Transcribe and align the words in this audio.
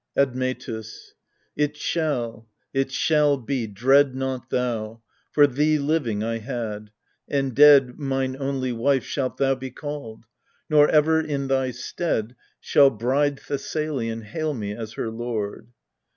Admctus. 0.17 1.11
It 1.55 1.77
shall, 1.77 2.47
it 2.73 2.91
shall 2.91 3.37
be, 3.37 3.67
dread 3.67 4.15
not 4.15 4.49
thou: 4.49 5.03
for 5.31 5.45
thee 5.45 5.77
Living 5.77 6.23
I 6.23 6.39
had; 6.39 6.89
and 7.27 7.53
dead, 7.53 7.99
mine 7.99 8.35
only 8.39 8.71
wife 8.73 9.03
Shalt 9.03 9.37
thou 9.37 9.53
be 9.53 9.69
called: 9.69 10.25
nor 10.71 10.89
ever 10.89 11.19
in 11.21 11.49
thy 11.49 11.69
stead 11.69 12.35
Shall 12.59 12.89
bride 12.89 13.37
Thessalian 13.47 14.23
hail 14.23 14.55
me 14.55 14.71
as 14.73 14.93
her 14.93 15.11
lord. 15.11 15.67